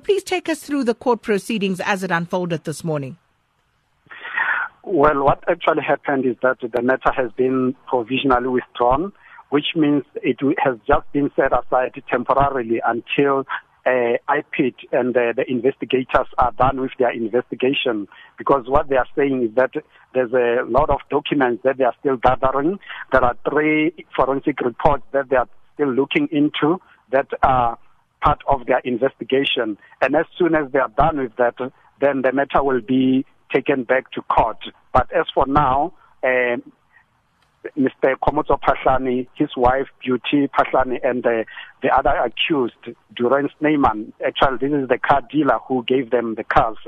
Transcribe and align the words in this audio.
Please 0.00 0.22
take 0.22 0.48
us 0.48 0.60
through 0.60 0.84
the 0.84 0.94
court 0.94 1.22
proceedings 1.22 1.80
as 1.80 2.02
it 2.02 2.10
unfolded 2.10 2.64
this 2.64 2.82
morning. 2.82 3.16
Well, 4.82 5.22
what 5.24 5.44
actually 5.48 5.82
happened 5.82 6.24
is 6.26 6.36
that 6.42 6.58
the 6.60 6.82
matter 6.82 7.12
has 7.12 7.30
been 7.32 7.76
provisionally 7.86 8.48
withdrawn, 8.48 9.12
which 9.50 9.66
means 9.76 10.04
it 10.16 10.38
has 10.58 10.78
just 10.86 11.12
been 11.12 11.30
set 11.36 11.52
aside 11.52 12.02
temporarily 12.10 12.80
until 12.84 13.44
uh, 13.86 14.16
IPID 14.28 14.74
and 14.92 15.14
the 15.14 15.44
investigators 15.48 16.26
are 16.38 16.52
done 16.52 16.80
with 16.80 16.92
their 16.98 17.12
investigation. 17.12 18.08
Because 18.38 18.64
what 18.66 18.88
they 18.88 18.96
are 18.96 19.06
saying 19.16 19.42
is 19.42 19.54
that 19.54 19.72
there's 20.14 20.32
a 20.32 20.64
lot 20.68 20.90
of 20.90 21.00
documents 21.10 21.62
that 21.64 21.78
they 21.78 21.84
are 21.84 21.94
still 22.00 22.16
gathering. 22.16 22.78
There 23.12 23.24
are 23.24 23.36
three 23.48 23.94
forensic 24.16 24.60
reports 24.60 25.04
that 25.12 25.28
they 25.28 25.36
are 25.36 25.48
still 25.74 25.92
looking 25.92 26.28
into 26.32 26.80
that 27.12 27.28
are 27.42 27.78
part 28.20 28.40
of 28.48 28.66
their 28.66 28.80
investigation. 28.80 29.78
And 30.00 30.16
as 30.16 30.26
soon 30.38 30.54
as 30.54 30.70
they 30.72 30.78
are 30.78 30.88
done 30.88 31.18
with 31.18 31.36
that, 31.36 31.54
then 32.00 32.22
the 32.22 32.32
matter 32.32 32.62
will 32.62 32.80
be 32.80 33.24
taken 33.52 33.84
back 33.84 34.10
to 34.12 34.22
court. 34.22 34.58
But 34.92 35.12
as 35.12 35.26
for 35.34 35.46
now, 35.46 35.92
uh, 36.22 36.56
Mr. 37.78 38.14
Khomotso 38.22 38.58
Phahlane, 38.60 39.28
his 39.34 39.50
wife 39.56 39.88
Beauty 40.02 40.48
Phahlane, 40.48 40.98
and 41.02 41.22
the, 41.22 41.44
the 41.82 41.88
other 41.88 42.10
accused, 42.10 42.74
Durand 43.14 43.50
Snyman, 43.58 44.12
actually 44.26 44.68
this 44.68 44.82
is 44.82 44.88
the 44.88 44.98
car 44.98 45.22
dealer 45.30 45.58
who 45.68 45.84
gave 45.84 46.10
them 46.10 46.36
the 46.36 46.44
cars, 46.44 46.78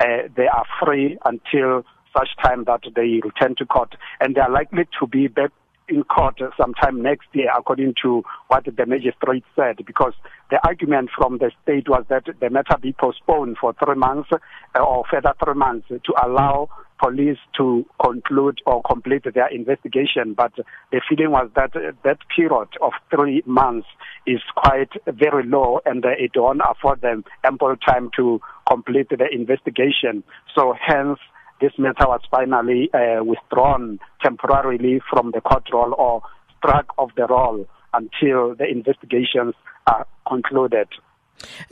uh, 0.00 0.28
they 0.36 0.46
are 0.46 0.64
free 0.82 1.18
until 1.24 1.84
such 2.16 2.28
time 2.42 2.64
that 2.64 2.82
they 2.94 3.20
return 3.24 3.54
to 3.56 3.66
court. 3.66 3.94
And 4.20 4.34
they 4.34 4.40
are 4.40 4.50
likely 4.50 4.88
to 5.00 5.06
be 5.06 5.28
back 5.28 5.50
in 5.90 6.04
court 6.04 6.40
sometime 6.56 7.02
next 7.02 7.28
year, 7.32 7.50
according 7.56 7.94
to 8.02 8.22
what 8.48 8.64
the 8.64 8.86
magistrate 8.86 9.44
said, 9.56 9.84
because 9.84 10.14
the 10.50 10.58
argument 10.66 11.10
from 11.16 11.38
the 11.38 11.50
state 11.62 11.88
was 11.88 12.04
that 12.08 12.24
the 12.40 12.50
matter 12.50 12.76
be 12.80 12.92
postponed 12.92 13.56
for 13.60 13.74
three 13.84 13.96
months 13.96 14.30
uh, 14.32 14.82
or 14.82 15.04
further 15.10 15.34
three 15.44 15.54
months 15.54 15.88
to 15.88 16.12
allow 16.24 16.68
police 17.02 17.38
to 17.56 17.84
conclude 18.02 18.60
or 18.66 18.82
complete 18.82 19.24
their 19.34 19.48
investigation. 19.48 20.34
But 20.36 20.52
the 20.92 21.00
feeling 21.08 21.30
was 21.32 21.50
that 21.56 21.72
that 21.72 22.18
period 22.34 22.68
of 22.82 22.92
three 23.10 23.42
months 23.46 23.86
is 24.26 24.40
quite 24.54 24.90
very 25.06 25.44
low 25.46 25.80
and 25.86 26.04
it 26.04 26.32
won't 26.36 26.60
afford 26.68 27.00
them 27.00 27.24
ample 27.44 27.76
time 27.76 28.10
to 28.16 28.40
complete 28.68 29.08
the 29.08 29.26
investigation. 29.32 30.22
So 30.54 30.74
hence, 30.78 31.18
this 31.60 31.72
matter 31.78 32.06
was 32.06 32.20
finally 32.30 32.90
uh, 32.92 33.22
withdrawn 33.24 33.98
temporarily 34.22 35.00
from 35.10 35.32
the 35.32 35.40
court 35.40 35.64
roll 35.72 35.94
or 35.94 36.22
struck 36.58 36.86
off 36.98 37.10
the 37.16 37.26
roll 37.26 37.66
until 37.92 38.54
the 38.54 38.66
investigations 38.66 39.54
are 39.86 40.06
concluded. 40.26 40.88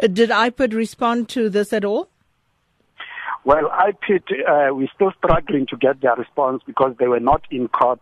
Uh, 0.03 0.07
did 0.07 0.31
IPID 0.31 0.75
respond 0.75 1.29
to 1.31 1.49
this 1.49 1.73
at 1.73 1.85
all? 1.85 2.09
Well, 3.45 3.71
IPID, 3.71 4.33
uh, 4.47 4.75
we're 4.75 4.91
still 4.95 5.13
struggling 5.19 5.67
to 5.67 5.77
get 5.77 6.01
their 6.01 6.17
response 6.17 6.63
because 6.67 6.95
they 6.99 7.07
were 7.07 7.21
not 7.21 7.43
in 7.51 7.69
court. 7.69 8.01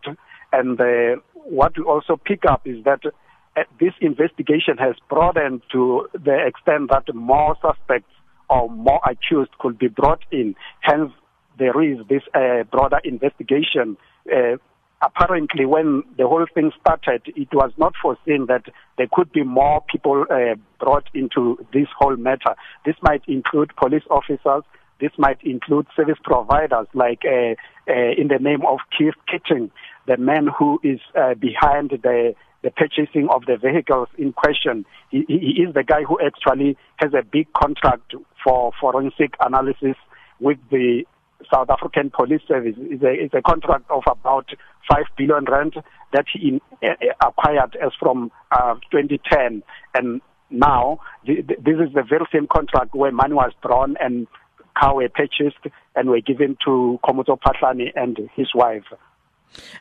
And 0.51 0.79
uh, 0.79 1.21
what 1.33 1.77
we 1.77 1.83
also 1.83 2.17
pick 2.17 2.43
up 2.45 2.65
is 2.65 2.83
that 2.85 3.01
uh, 3.05 3.63
this 3.79 3.93
investigation 4.01 4.77
has 4.77 4.95
broadened 5.09 5.61
to 5.71 6.07
the 6.13 6.45
extent 6.45 6.89
that 6.89 7.13
more 7.13 7.55
suspects 7.61 8.11
or 8.49 8.69
more 8.69 9.01
accused 9.09 9.51
could 9.59 9.77
be 9.77 9.87
brought 9.87 10.23
in. 10.31 10.55
Hence, 10.81 11.11
there 11.57 11.81
is 11.81 11.99
this 12.07 12.23
uh, 12.33 12.63
broader 12.71 12.99
investigation. 13.03 13.97
Uh, 14.31 14.57
apparently, 15.01 15.65
when 15.65 16.03
the 16.17 16.27
whole 16.27 16.45
thing 16.53 16.71
started, 16.79 17.21
it 17.25 17.49
was 17.53 17.71
not 17.77 17.93
foreseen 18.01 18.47
that 18.47 18.65
there 18.97 19.07
could 19.11 19.31
be 19.31 19.43
more 19.43 19.81
people 19.89 20.25
uh, 20.29 20.55
brought 20.79 21.07
into 21.13 21.57
this 21.73 21.87
whole 21.97 22.15
matter. 22.15 22.55
This 22.85 22.95
might 23.01 23.23
include 23.27 23.75
police 23.75 24.03
officers. 24.09 24.63
This 24.99 25.11
might 25.17 25.41
include 25.43 25.85
service 25.95 26.17
providers, 26.23 26.87
like 26.93 27.21
uh, 27.23 27.53
uh, 27.87 28.11
in 28.17 28.29
the 28.29 28.39
name 28.39 28.65
of 28.65 28.79
Keith 28.97 29.13
Keating, 29.27 29.69
the 30.07 30.17
man 30.17 30.47
who 30.47 30.79
is 30.83 30.99
uh, 31.15 31.35
behind 31.35 31.91
the 31.91 32.33
the 32.63 32.71
purchasing 32.71 33.29
of 33.29 33.45
the 33.45 33.55
vehicles 33.55 34.07
in 34.17 34.33
question. 34.33 34.83
He, 35.11 35.23
he 35.27 35.61
is 35.61 35.75
the 35.75 35.83
guy 35.83 36.01
who 36.01 36.17
actually 36.19 36.75
has 36.97 37.13
a 37.13 37.23
big 37.23 37.53
contract 37.53 38.15
for 38.43 38.71
forensic 38.81 39.35
analysis 39.39 39.95
with 40.39 40.57
the 40.71 41.05
South 41.53 41.69
African 41.69 42.09
Police 42.09 42.41
Service 42.47 42.75
is 42.77 43.01
a, 43.01 43.13
is 43.13 43.31
a 43.33 43.41
contract 43.41 43.89
of 43.89 44.03
about 44.07 44.49
5 44.89 45.03
billion 45.17 45.45
rand 45.45 45.75
that 46.13 46.25
he 46.31 46.49
in, 46.49 46.61
uh, 46.83 46.95
acquired 47.25 47.77
as 47.83 47.91
from 47.99 48.31
uh, 48.51 48.75
2010. 48.91 49.63
And 49.93 50.21
now, 50.49 50.99
this 51.25 51.37
is 51.37 51.93
the 51.93 52.03
very 52.07 52.25
same 52.31 52.47
contract 52.47 52.95
where 52.95 53.11
money 53.11 53.33
was 53.33 53.51
drawn 53.61 53.95
and 53.99 54.27
car 54.79 54.95
were 54.95 55.09
purchased 55.09 55.65
and 55.95 56.09
were 56.09 56.21
given 56.21 56.57
to 56.65 56.99
Khomotso 57.03 57.39
Phahlane 57.39 57.91
and 57.95 58.17
his 58.35 58.47
wife. 58.53 58.85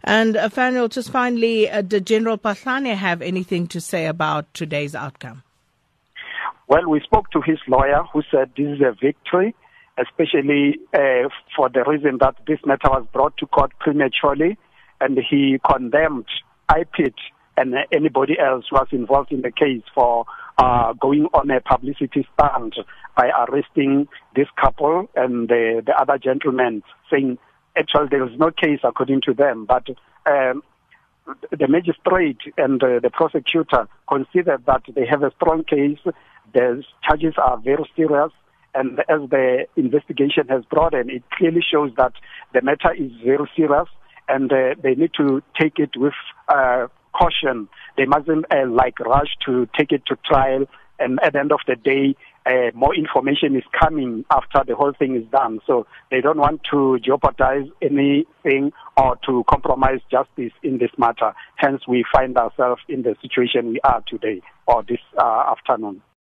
And 0.05 0.37
uh, 0.37 0.89
just 0.89 1.11
finally, 1.11 1.69
uh, 1.69 1.83
did 1.83 2.07
General 2.07 2.39
Phahlane 2.39 2.95
have 2.95 3.21
anything 3.21 3.67
to 3.69 3.81
say 3.81 4.07
about 4.07 4.53
today's 4.55 4.95
outcome? 4.95 5.43
Well, 6.69 6.89
we 6.89 7.01
spoke 7.01 7.31
to 7.31 7.41
his 7.41 7.59
lawyer 7.69 8.03
who 8.13 8.23
said 8.31 8.51
this 8.57 8.67
is 8.67 8.81
a 8.81 8.93
victory 9.01 9.55
especially 9.99 10.79
uh, 10.93 11.29
for 11.55 11.69
the 11.69 11.85
reason 11.87 12.19
that 12.21 12.37
this 12.47 12.59
matter 12.65 12.89
was 12.91 13.07
brought 13.13 13.37
to 13.39 13.47
court 13.47 13.73
prematurely, 13.79 14.57
and 15.01 15.19
he 15.29 15.59
condemned 15.69 16.27
IPID 16.71 17.15
and 17.57 17.75
anybody 17.93 18.39
else 18.39 18.67
who 18.71 18.77
was 18.77 18.89
involved 18.93 19.33
in 19.33 19.43
the 19.43 19.51
case 19.51 19.83
for 19.95 20.27
uh, 20.59 20.93
going 20.95 21.27
on 21.33 21.51
a 21.51 21.61
publicity 21.61 22.27
stunt 22.35 22.75
by 23.17 23.31
arresting 23.49 24.09
this 24.35 24.49
couple 24.61 25.09
and 25.17 25.49
the, 25.49 25.83
the 25.85 25.93
other 25.99 26.19
gentlemen, 26.19 26.83
saying 27.11 27.39
actually 27.77 28.09
there 28.11 28.27
is 28.27 28.39
no 28.39 28.51
case 28.51 28.81
according 28.85 29.23
to 29.23 29.33
them, 29.33 29.67
but 29.67 29.89
um, 30.27 30.63
the 31.51 31.69
magistrate 31.69 32.39
and 32.57 32.83
uh, 32.83 33.01
the 33.01 33.11
prosecutor 33.11 33.89
considered 34.09 34.65
that 34.67 34.83
they 34.95 35.07
have 35.07 35.23
a 35.23 35.33
strong 35.37 35.65
case. 35.65 35.99
The 36.53 36.83
charges 37.07 37.35
are 37.39 37.59
very 37.59 37.91
serious 37.97 38.33
and 38.77 39.01
as 39.09 39.29
the 39.31 39.67
investigation 39.77 40.49
has 40.49 40.65
broadened, 40.67 41.11
it 41.11 41.23
clearly 41.31 41.63
shows 41.69 41.91
that 41.97 42.13
the 42.53 42.61
matter 42.63 42.93
is 42.93 43.11
very 43.25 43.51
serious 43.57 43.89
and 44.29 44.53
uh, 44.53 44.75
they 44.83 44.95
need 44.95 45.13
to 45.17 45.43
take 45.59 45.79
it 45.79 45.91
with 45.97 46.13
uh, 46.49 46.87
caution. 47.15 47.69
They 47.97 48.05
mustn't 48.05 48.45
uh, 48.53 48.69
like 48.69 49.01
rush 49.01 49.35
to 49.47 49.67
take 49.79 49.93
it 49.93 50.03
to 50.07 50.17
trial. 50.25 50.67
And 50.99 51.19
at 51.23 51.33
the 51.35 51.41
end 51.41 51.53
of 51.53 51.61
the 51.67 51.77
day, 51.77 52.17
uh, 52.47 52.71
more 52.75 52.95
information 52.95 53.57
is 53.57 53.65
coming 53.79 54.25
after 54.31 54.63
the 54.67 54.75
whole 54.75 54.93
thing 54.99 55.17
is 55.17 55.25
done. 55.31 55.61
So 55.67 55.87
they 56.11 56.21
don't 56.21 56.39
want 56.39 56.61
to 56.71 56.99
jeopardize 57.01 57.67
anything 57.83 58.73
or 58.97 59.17
to 59.27 59.45
compromise 59.49 60.01
justice 60.11 60.53
in 60.63 60.79
this 60.79 60.91
matter. 60.99 61.33
Hence, 61.57 61.83
we 61.89 62.05
find 62.13 62.37
ourselves 62.37 62.83
in 62.89 63.03
the 63.03 63.17
situation 63.23 63.69
we 63.69 63.81
are 63.85 64.03
today 64.07 64.43
or 64.67 64.83
this 64.83 65.01
uh, 65.19 65.45
afternoon. 65.51 66.03